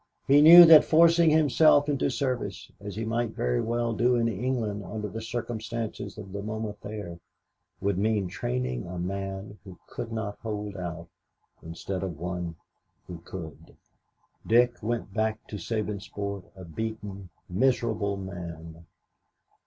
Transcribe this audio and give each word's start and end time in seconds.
He 0.25 0.41
knew 0.41 0.65
that 0.65 0.83
forcing 0.83 1.29
himself 1.29 1.87
into 1.87 2.09
service, 2.09 2.71
as 2.81 2.95
he 2.95 3.05
might 3.05 3.35
very 3.35 3.61
well 3.61 3.93
do 3.93 4.15
in 4.15 4.27
England 4.27 4.83
under 4.83 5.07
the 5.07 5.21
circumstances 5.21 6.17
of 6.17 6.31
the 6.33 6.41
moment 6.41 6.81
there, 6.81 7.19
would 7.81 7.99
mean 7.99 8.27
training 8.27 8.87
a 8.87 8.97
man 8.97 9.59
who 9.63 9.77
could 9.85 10.11
not 10.11 10.39
hold 10.39 10.75
out 10.75 11.07
instead 11.61 12.01
of 12.01 12.17
one 12.19 12.55
who 13.05 13.19
could. 13.19 13.77
Dick 14.47 14.81
went 14.81 15.13
back 15.13 15.45
to 15.49 15.57
Sabinsport 15.57 16.45
a 16.55 16.65
beaten, 16.65 17.29
miserable 17.47 18.17
man. 18.17 18.87